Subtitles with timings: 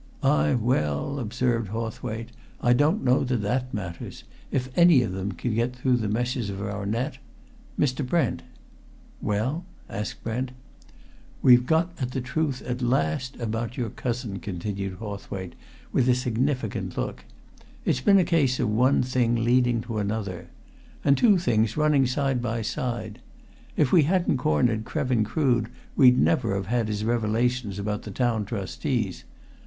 [0.23, 2.29] "Ay, well!" observed Hawthwaite.
[2.59, 4.23] "I don't know that that matters!
[4.49, 7.19] If any of them can get through the meshes of our net...
[7.79, 8.03] Mr.
[8.03, 8.41] Brent!"
[9.21, 10.53] "Well?" asked Brent.
[11.43, 15.53] "We've got at the truth at last about your cousin," continued Hawthwaite,
[15.91, 17.23] with a significant look.
[17.85, 20.47] "It's been a case of one thing leading to another.
[21.05, 23.21] And two things running side by side.
[23.77, 28.45] If we hadn't cornered Krevin Crood we'd never have had his revelations about the Town
[28.45, 29.25] Trustees.